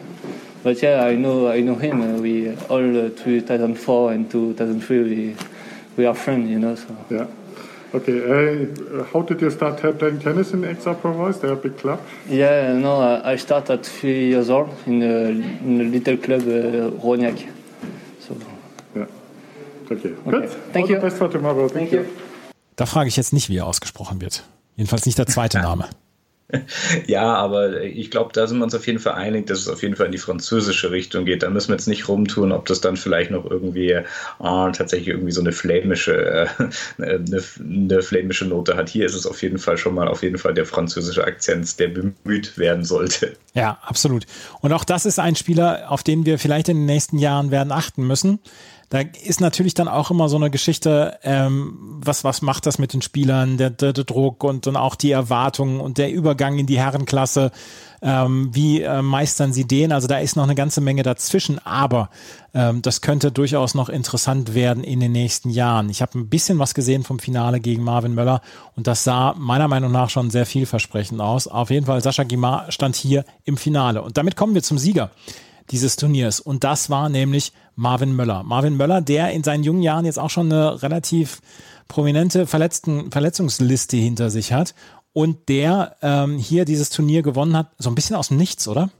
[0.62, 2.20] But yeah, I know I know him.
[2.22, 5.36] We all uh, 2004 and 2003 we
[5.96, 6.74] we are friends, you know.
[6.76, 7.26] So Yeah.
[7.92, 8.20] Okay.
[8.22, 11.38] Uh, how did you start ta- playing tennis in XR Provence?
[11.38, 11.98] They're a big club.
[12.28, 15.30] yeah, no, I, I started at three years old in a,
[15.64, 17.38] in a little club uh, Rognac.
[18.20, 18.34] So
[18.94, 19.06] Yeah.
[19.90, 20.10] Okay.
[20.10, 20.30] Okay.
[20.30, 20.50] Good.
[20.72, 20.96] Thank All you.
[20.96, 21.68] the best for tomorrow.
[21.68, 22.04] Thank, Thank you.
[22.76, 24.44] Da frage ich jetzt nicht, wie er ausgesprochen wird.
[24.76, 25.88] Jedenfalls nicht der zweite Name.
[27.06, 29.82] Ja, aber ich glaube, da sind wir uns auf jeden Fall einig, dass es auf
[29.82, 31.42] jeden Fall in die französische Richtung geht.
[31.42, 34.02] Da müssen wir jetzt nicht rumtun, ob das dann vielleicht noch irgendwie äh,
[34.38, 36.46] tatsächlich irgendwie so eine flämische, äh,
[36.98, 38.88] eine, eine flämische Note hat.
[38.88, 41.88] Hier ist es auf jeden Fall schon mal auf jeden Fall der französische Akzent, der
[41.88, 43.36] bemüht werden sollte.
[43.54, 44.26] Ja, absolut.
[44.60, 47.72] Und auch das ist ein Spieler, auf den wir vielleicht in den nächsten Jahren werden
[47.72, 48.38] achten müssen.
[48.90, 52.92] Da ist natürlich dann auch immer so eine Geschichte, ähm, was, was macht das mit
[52.92, 56.66] den Spielern, der, der, der Druck und dann auch die Erwartungen und der Übergang in
[56.66, 57.52] die Herrenklasse.
[58.02, 59.92] Ähm, wie äh, meistern sie den?
[59.92, 62.10] Also da ist noch eine ganze Menge dazwischen, aber
[62.52, 65.88] ähm, das könnte durchaus noch interessant werden in den nächsten Jahren.
[65.88, 68.40] Ich habe ein bisschen was gesehen vom Finale gegen Marvin Möller
[68.74, 71.46] und das sah meiner Meinung nach schon sehr vielversprechend aus.
[71.46, 74.02] Auf jeden Fall, Sascha Guimard stand hier im Finale.
[74.02, 75.10] Und damit kommen wir zum Sieger
[75.70, 76.40] dieses Turniers.
[76.40, 78.42] Und das war nämlich Marvin Möller.
[78.42, 81.40] Marvin Möller, der in seinen jungen Jahren jetzt auch schon eine relativ
[81.88, 84.74] prominente Verletzten, Verletzungsliste hinter sich hat
[85.12, 88.90] und der ähm, hier dieses Turnier gewonnen hat, so ein bisschen aus dem Nichts, oder?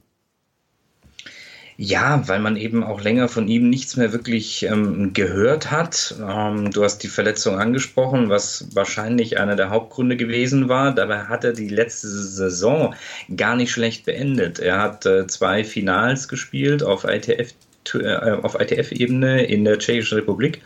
[1.83, 6.13] Ja, weil man eben auch länger von ihm nichts mehr wirklich ähm, gehört hat.
[6.21, 10.93] Ähm, du hast die Verletzung angesprochen, was wahrscheinlich einer der Hauptgründe gewesen war.
[10.93, 12.93] Dabei hat er die letzte Saison
[13.35, 14.59] gar nicht schlecht beendet.
[14.59, 17.55] Er hat äh, zwei Finals gespielt auf ITF
[17.95, 20.61] äh, auf ITF-Ebene in der Tschechischen Republik.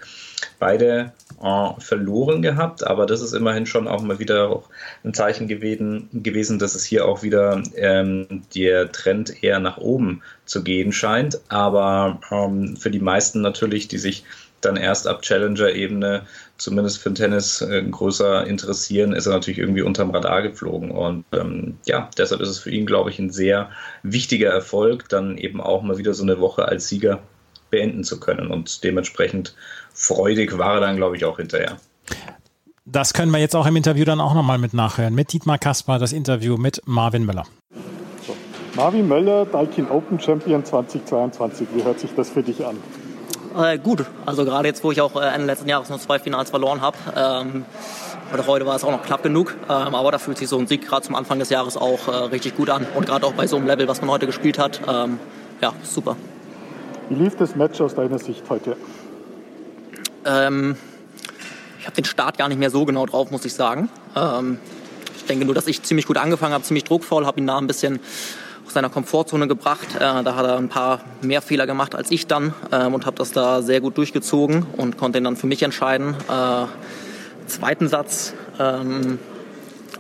[0.60, 4.70] Beide äh, verloren gehabt, aber das ist immerhin schon auch mal wieder auch
[5.04, 10.22] ein Zeichen gewesen, gewesen dass es hier auch wieder ähm, der Trend eher nach oben
[10.46, 11.40] zu gehen scheint.
[11.50, 14.24] Aber ähm, für die meisten natürlich, die sich
[14.62, 16.24] dann erst ab Challenger-Ebene
[16.58, 20.92] zumindest für den Tennis äh, größer interessieren, ist er natürlich irgendwie unterm Radar geflogen.
[20.92, 23.70] Und ähm, ja, deshalb ist es für ihn, glaube ich, ein sehr
[24.04, 27.22] wichtiger Erfolg, dann eben auch mal wieder so eine Woche als Sieger
[27.70, 28.52] beenden zu können.
[28.52, 29.56] Und dementsprechend
[29.94, 31.78] freudig war er dann, glaube ich, auch hinterher.
[32.86, 35.16] Das können wir jetzt auch im Interview dann auch nochmal mit nachhören.
[35.16, 37.46] Mit Dietmar Kaspar, das Interview mit Marvin Möller.
[38.76, 41.68] Marvin Möller, Daikin Open Champion 2022.
[41.74, 42.78] Wie hört sich das für dich an?
[43.58, 46.50] Äh, gut, also gerade jetzt, wo ich auch äh, Ende letzten Jahres noch zwei Finals
[46.50, 46.98] verloren habe.
[47.16, 47.66] Ähm,
[48.34, 50.68] oder heute war es auch noch knapp genug, ähm, aber da fühlt sich so ein
[50.68, 52.86] Sieg gerade zum Anfang des Jahres auch äh, richtig gut an.
[52.96, 55.20] Und gerade auch bei so einem Level, was man heute gespielt hat, ähm,
[55.62, 56.18] ja, super.
[57.10, 58.76] Wie lief das Match aus deiner Sicht heute?
[60.26, 60.76] Ähm,
[61.80, 63.90] ich habe den Start gar nicht mehr so genau drauf, muss ich sagen.
[64.16, 64.58] Ähm,
[65.16, 67.68] ich denke nur, dass ich ziemlich gut angefangen habe, ziemlich druckvoll, habe ihn da ein
[67.68, 68.00] bisschen
[68.66, 69.88] aus seiner Komfortzone gebracht.
[69.96, 73.18] Äh, da hat er ein paar mehr Fehler gemacht als ich dann ähm, und habe
[73.18, 76.16] das da sehr gut durchgezogen und konnte ihn dann für mich entscheiden.
[76.28, 76.66] Äh,
[77.48, 79.20] zweiten Satz, ähm,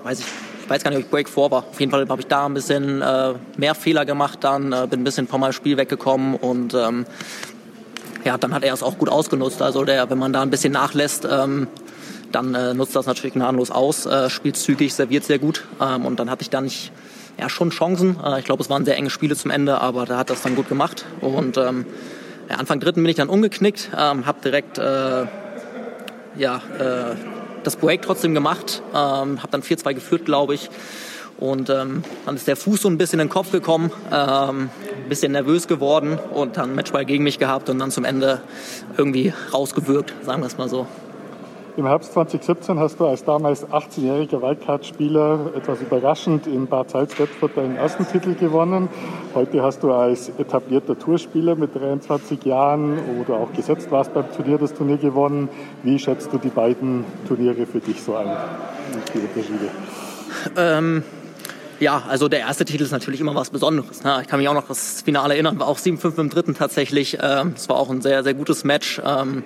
[0.03, 0.25] weiß ich,
[0.65, 1.65] ich weiß gar nicht, ob ich Break 4 war.
[1.69, 5.01] Auf jeden Fall habe ich da ein bisschen äh, mehr Fehler gemacht, dann äh, bin
[5.01, 7.06] ein bisschen meinem Spiel weggekommen und ähm,
[8.23, 9.62] ja, dann hat er es auch gut ausgenutzt.
[9.62, 11.67] Also der, wenn man da ein bisschen nachlässt, ähm,
[12.32, 16.19] dann äh, nutzt das natürlich gnadenlos aus, äh, spielt zügig, serviert sehr gut ähm, und
[16.19, 16.91] dann hatte ich da nicht
[17.38, 18.17] ja, schon Chancen.
[18.25, 20.56] Äh, ich glaube, es waren sehr enge Spiele zum Ende, aber da hat das dann
[20.56, 21.86] gut gemacht und ähm,
[22.49, 25.25] ja, Anfang dritten bin ich dann umgeknickt, ähm, habe direkt äh,
[26.38, 27.34] ja, äh,
[27.65, 30.69] das Break trotzdem gemacht, ähm, habe dann 4-2 geführt, glaube ich.
[31.38, 35.10] Und ähm, dann ist der Fuß so ein bisschen in den Kopf gekommen, ähm, ein
[35.10, 38.41] bisschen nervös geworden und dann Matchball gegen mich gehabt und dann zum Ende
[38.97, 40.88] irgendwie rausgewirkt, sagen wir es mal so.
[41.77, 47.75] Im Herbst 2017 hast du als damals 18-jähriger Wildcard-Spieler etwas überraschend in Bad Salzdorf deinen
[47.75, 48.88] ersten Titel gewonnen.
[49.33, 54.57] Heute hast du als etablierter Tourspieler mit 23 Jahren oder auch gesetzt warst beim Turnier
[54.57, 55.49] das Turnier gewonnen.
[55.83, 58.38] Wie schätzt du die beiden Turniere für dich so ein?
[59.13, 59.69] Die Unterschiede?
[60.55, 61.03] Ähm,
[61.81, 64.01] ja, also der erste Titel ist natürlich immer was Besonderes.
[64.01, 64.19] Ne?
[64.21, 67.17] Ich kann mich auch noch das Finale erinnern, war auch 7-5 im dritten tatsächlich.
[67.21, 69.01] Ähm, es war auch ein sehr, sehr gutes Match.
[69.05, 69.43] Ähm,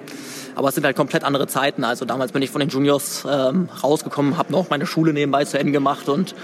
[0.55, 1.83] aber es sind halt komplett andere Zeiten.
[1.83, 5.59] Also damals bin ich von den Juniors ähm, rausgekommen, habe noch meine Schule nebenbei zu
[5.59, 6.35] Ende gemacht und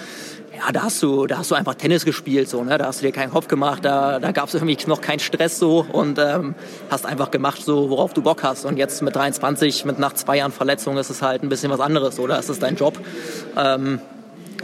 [0.58, 2.78] ja, da hast du, da hast du einfach Tennis gespielt, so, ne?
[2.78, 5.60] Da hast du dir keinen Kopf gemacht, da, da gab es irgendwie noch keinen Stress
[5.60, 6.56] so und ähm,
[6.90, 8.66] hast einfach gemacht, so worauf du Bock hast.
[8.66, 11.80] Und jetzt mit 23, mit nach zwei Jahren Verletzung, ist es halt ein bisschen was
[11.80, 12.40] anderes, oder?
[12.40, 12.98] Es ist dein Job.
[13.58, 14.00] Ähm,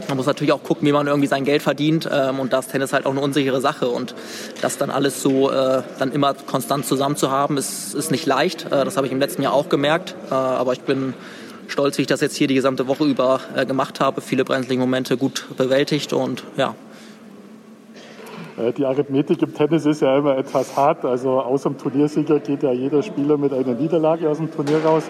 [0.08, 2.70] man muss natürlich auch gucken, wie man irgendwie sein Geld verdient ähm, und da ist
[2.70, 4.14] Tennis halt auch eine unsichere Sache und
[4.60, 8.66] das dann alles so äh, dann immer konstant zusammen zu haben, ist, ist nicht leicht.
[8.66, 11.14] Äh, das habe ich im letzten Jahr auch gemerkt, äh, aber ich bin
[11.68, 14.80] stolz, wie ich das jetzt hier die gesamte Woche über äh, gemacht habe, viele brenzlige
[14.80, 16.74] Momente gut bewältigt und ja,
[18.70, 21.04] die Arithmetik im Tennis ist ja immer etwas hart.
[21.04, 25.04] Also außer dem Turniersieger geht ja jeder Spieler mit einer Niederlage aus dem Turnier raus.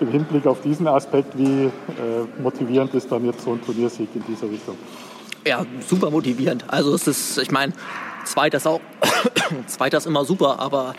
[0.00, 1.70] Im Hinblick auf diesen Aspekt, wie äh,
[2.42, 4.76] motivierend ist dann jetzt so ein Turniersieg in dieser Richtung?
[5.46, 6.64] Ja, super motivierend.
[6.66, 7.72] Also es ist, ich meine,
[8.24, 8.80] zweiter ist auch,
[9.66, 10.94] zweiter ist immer super, aber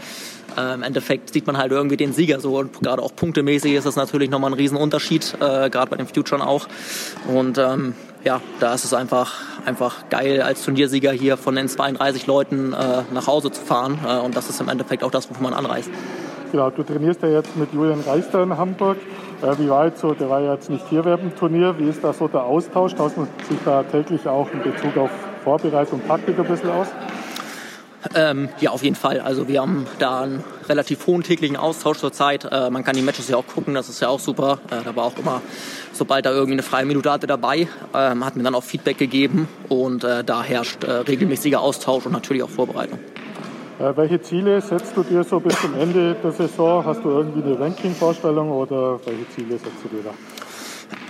[0.57, 3.85] äh, im Endeffekt sieht man halt irgendwie den Sieger so und gerade auch punktemäßig ist
[3.85, 6.67] das natürlich nochmal ein Riesenunterschied, äh, gerade bei den Futuren auch.
[7.27, 7.93] Und ähm,
[8.27, 9.35] ja, da ist es einfach,
[9.65, 13.99] einfach geil, als Turniersieger hier von den 32 Leuten äh, nach Hause zu fahren.
[14.05, 15.89] Äh, und das ist im Endeffekt auch das, wofür man anreist.
[16.51, 18.97] Genau, du trainierst ja jetzt mit Julian Reister in Hamburg.
[19.41, 21.79] Äh, wie war jetzt so, der war ja jetzt nicht hier während dem Turnier.
[21.79, 22.95] Wie ist da so der Austausch?
[22.95, 25.09] Tauscht man sich da täglich auch in Bezug auf
[25.45, 26.87] Vorbereitung und Taktik ein bisschen aus?
[28.15, 29.19] Ähm, ja, auf jeden Fall.
[29.19, 32.47] Also wir haben da einen relativ hohen täglichen Austausch zurzeit.
[32.49, 34.59] Äh, man kann die Matches ja auch gucken, das ist ja auch super.
[34.69, 35.41] Äh, da war auch immer,
[35.93, 39.47] sobald da irgendwie eine freie Minute hatte dabei, ähm, hat mir dann auch Feedback gegeben
[39.67, 42.99] und äh, da herrscht äh, regelmäßiger Austausch und natürlich auch Vorbereitung.
[43.79, 46.85] Äh, welche Ziele setzt du dir so bis zum Ende der Saison?
[46.85, 50.11] Hast du irgendwie eine Ranking-Vorstellung oder welche Ziele setzt du dir da?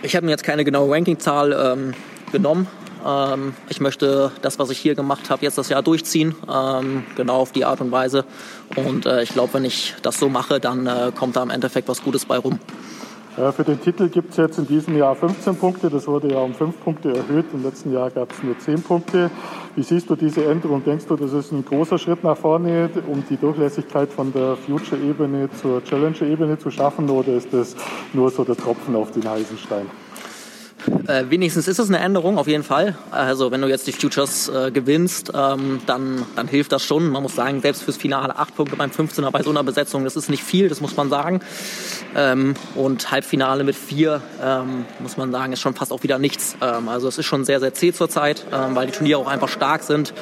[0.01, 1.93] Ich habe mir jetzt keine genaue Rankingzahl ähm,
[2.31, 2.67] genommen.
[3.07, 7.37] Ähm, ich möchte das, was ich hier gemacht habe, jetzt das Jahr durchziehen, ähm, genau
[7.37, 8.25] auf die Art und Weise.
[8.75, 11.87] Und äh, ich glaube, wenn ich das so mache, dann äh, kommt da im Endeffekt
[11.87, 12.59] was Gutes bei rum.
[13.37, 15.91] Ja, für den Titel gibt es jetzt in diesem Jahr 15 Punkte.
[15.91, 17.45] Das wurde ja um 5 Punkte erhöht.
[17.53, 19.29] Im letzten Jahr gab es nur 10 Punkte.
[19.75, 20.83] Wie siehst du diese Änderung?
[20.83, 25.49] Denkst du, das ist ein großer Schritt nach vorne, um die Durchlässigkeit von der Future-Ebene
[25.61, 27.11] zur Challenger-Ebene zu schaffen?
[27.11, 27.75] Oder ist das
[28.11, 29.85] nur so der Tropfen auf den heißen Stein?
[31.07, 32.95] Äh, wenigstens ist es eine Änderung, auf jeden Fall.
[33.11, 37.09] Also wenn du jetzt die Futures äh, gewinnst, ähm, dann, dann hilft das schon.
[37.09, 40.15] Man muss sagen, selbst fürs Finale acht Punkte beim 15er bei so einer Besetzung, das
[40.15, 41.39] ist nicht viel, das muss man sagen.
[42.15, 46.57] Ähm, und Halbfinale mit vier, ähm, muss man sagen, ist schon fast auch wieder nichts.
[46.61, 49.49] Ähm, also es ist schon sehr, sehr zäh zurzeit, ähm, weil die Turniere auch einfach
[49.49, 50.13] stark sind.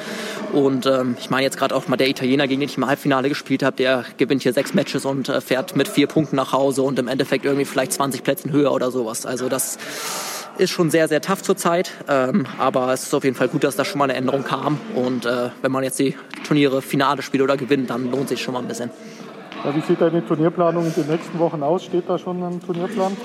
[0.52, 3.28] Und ähm, ich meine jetzt gerade auch mal der Italiener, gegen den ich im Halbfinale
[3.28, 6.82] gespielt habe, der gewinnt hier sechs Matches und äh, fährt mit vier Punkten nach Hause
[6.82, 9.26] und im Endeffekt irgendwie vielleicht 20 Plätzen höher oder sowas.
[9.26, 9.78] Also das
[10.58, 11.92] ist schon sehr, sehr tough zurzeit.
[12.08, 14.78] Ähm, aber es ist auf jeden Fall gut, dass da schon mal eine Änderung kam.
[14.94, 16.14] Und äh, wenn man jetzt die
[16.46, 18.90] Turniere Finale spielt oder gewinnt, dann lohnt sich schon mal ein bisschen.
[19.64, 21.84] Ja, wie sieht deine Turnierplanung in den nächsten Wochen aus?
[21.84, 23.16] Steht da schon ein Turnierplan?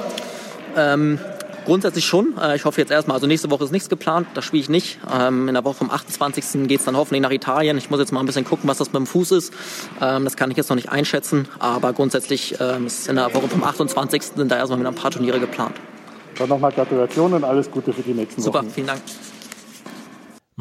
[0.75, 1.19] Ähm,
[1.65, 2.35] grundsätzlich schon.
[2.41, 4.99] Äh, ich hoffe jetzt erstmal, also nächste Woche ist nichts geplant, da spiele ich nicht.
[5.13, 6.67] Ähm, in der Woche vom 28.
[6.67, 7.77] geht es dann hoffentlich nach Italien.
[7.77, 9.53] Ich muss jetzt mal ein bisschen gucken, was das mit dem Fuß ist.
[10.01, 13.47] Ähm, das kann ich jetzt noch nicht einschätzen, aber grundsätzlich ähm, ist in der Woche
[13.47, 14.23] vom 28.
[14.23, 15.75] sind da erstmal wieder ein paar Turniere geplant.
[16.37, 18.69] Dann nochmal Gratulation und alles Gute für die nächsten Super, Wochen.
[18.69, 19.01] vielen Dank.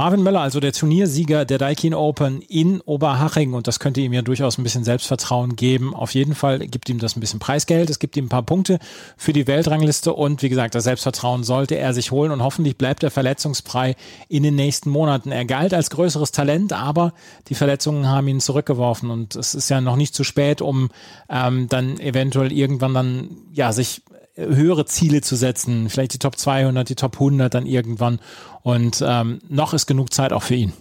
[0.00, 4.22] Marvin Möller, also der Turniersieger der Daikin Open in Oberhaching und das könnte ihm ja
[4.22, 5.94] durchaus ein bisschen Selbstvertrauen geben.
[5.94, 8.78] Auf jeden Fall gibt ihm das ein bisschen Preisgeld, es gibt ihm ein paar Punkte
[9.18, 13.02] für die Weltrangliste und wie gesagt, das Selbstvertrauen sollte er sich holen und hoffentlich bleibt
[13.02, 13.94] er verletzungsfrei
[14.30, 15.32] in den nächsten Monaten.
[15.32, 17.12] Er galt als größeres Talent, aber
[17.48, 20.88] die Verletzungen haben ihn zurückgeworfen und es ist ja noch nicht zu spät, um
[21.28, 24.02] ähm, dann eventuell irgendwann dann ja sich
[24.36, 28.20] höhere Ziele zu setzen, vielleicht die Top 200, die Top 100 dann irgendwann.
[28.62, 30.72] Und ähm, noch ist genug Zeit auch für ihn.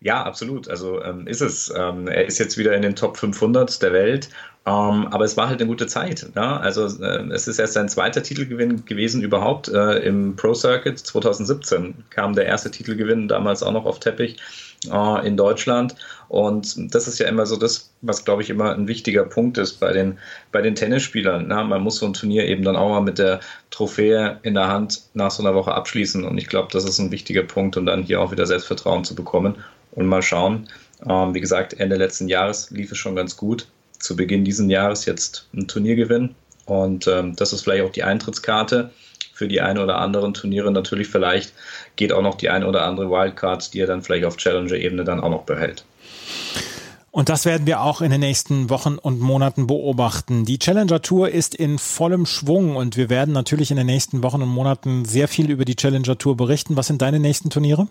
[0.00, 0.68] Ja, absolut.
[0.68, 1.72] Also ähm, ist es.
[1.76, 4.30] Ähm, er ist jetzt wieder in den Top 500 der Welt.
[4.66, 6.30] Ähm, aber es war halt eine gute Zeit.
[6.34, 6.60] Ne?
[6.60, 9.68] Also äh, es ist erst sein zweiter Titelgewinn gewesen überhaupt.
[9.68, 14.38] Äh, Im Pro Circuit 2017 kam der erste Titelgewinn, damals auch noch auf Teppich
[14.90, 15.94] äh, in Deutschland.
[16.28, 19.74] Und das ist ja immer so das, was, glaube ich, immer ein wichtiger Punkt ist
[19.74, 20.18] bei den,
[20.50, 21.46] bei den Tennisspielern.
[21.48, 23.40] Na, man muss so ein Turnier eben dann auch mal mit der
[23.70, 26.24] Trophäe in der Hand nach so einer Woche abschließen.
[26.24, 29.14] Und ich glaube, das ist ein wichtiger Punkt, um dann hier auch wieder Selbstvertrauen zu
[29.14, 29.56] bekommen.
[29.92, 30.68] Und mal schauen.
[31.06, 33.66] Ähm, wie gesagt, Ende letzten Jahres lief es schon ganz gut.
[33.98, 36.34] Zu Beginn dieses Jahres jetzt ein Turniergewinn.
[36.64, 38.90] Und ähm, das ist vielleicht auch die Eintrittskarte
[39.42, 40.70] für die ein oder anderen Turniere.
[40.70, 41.52] Natürlich vielleicht
[41.96, 45.18] geht auch noch die eine oder andere Wildcard, die er dann vielleicht auf Challenger-Ebene dann
[45.18, 45.84] auch noch behält.
[47.10, 50.44] Und das werden wir auch in den nächsten Wochen und Monaten beobachten.
[50.44, 54.42] Die Challenger Tour ist in vollem Schwung und wir werden natürlich in den nächsten Wochen
[54.42, 56.76] und Monaten sehr viel über die Challenger Tour berichten.
[56.76, 57.88] Was sind deine nächsten Turniere?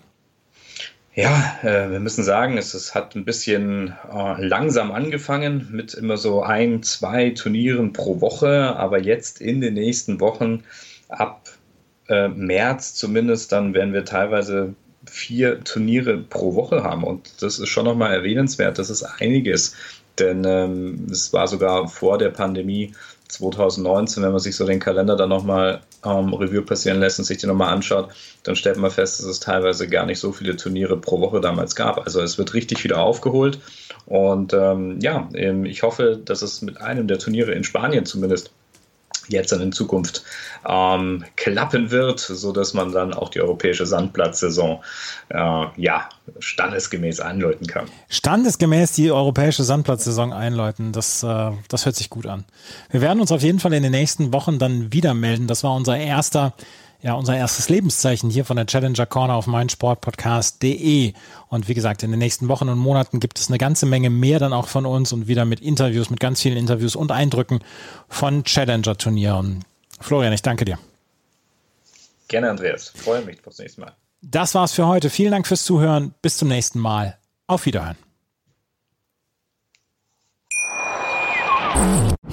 [1.13, 6.15] Ja, äh, wir müssen sagen, es, es hat ein bisschen äh, langsam angefangen mit immer
[6.15, 10.63] so ein, zwei Turnieren pro Woche, aber jetzt in den nächsten Wochen
[11.11, 11.49] ab
[12.07, 17.03] äh, März zumindest, dann werden wir teilweise vier Turniere pro Woche haben.
[17.03, 18.77] Und das ist schon nochmal erwähnenswert.
[18.77, 19.75] Das ist einiges.
[20.19, 22.93] Denn ähm, es war sogar vor der Pandemie
[23.29, 27.37] 2019, wenn man sich so den Kalender dann nochmal ähm, Review passieren lässt und sich
[27.37, 28.09] den nochmal anschaut,
[28.43, 31.75] dann stellt man fest, dass es teilweise gar nicht so viele Turniere pro Woche damals
[31.75, 31.99] gab.
[31.99, 33.59] Also es wird richtig wieder aufgeholt.
[34.05, 38.51] Und ähm, ja, ähm, ich hoffe, dass es mit einem der Turniere in Spanien zumindest
[39.31, 40.23] jetzt dann in Zukunft
[40.67, 44.79] ähm, klappen wird, sodass man dann auch die europäische Sandplatzsaison
[45.29, 46.09] äh, ja,
[46.39, 47.85] standesgemäß einläuten kann.
[48.09, 52.45] Standesgemäß die europäische Sandplatzsaison einläuten, das, äh, das hört sich gut an.
[52.89, 55.47] Wir werden uns auf jeden Fall in den nächsten Wochen dann wieder melden.
[55.47, 56.53] Das war unser erster
[57.01, 61.13] ja unser erstes Lebenszeichen hier von der Challenger Corner auf meinsportpodcast.de.
[61.49, 64.39] Und wie gesagt, in den nächsten Wochen und Monaten gibt es eine ganze Menge mehr
[64.39, 67.59] dann auch von uns und wieder mit Interviews, mit ganz vielen Interviews und Eindrücken
[68.07, 69.63] von Challenger-Turnieren.
[69.99, 70.77] Florian, ich danke dir.
[72.27, 72.93] Gerne, Andreas.
[72.95, 73.91] Freue mich aufs nächste Mal.
[74.21, 75.09] Das war's für heute.
[75.09, 76.13] Vielen Dank fürs Zuhören.
[76.21, 77.17] Bis zum nächsten Mal.
[77.47, 77.97] Auf Wiederhören.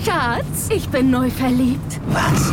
[0.04, 2.00] Schatz, ich bin neu verliebt.
[2.08, 2.52] Was?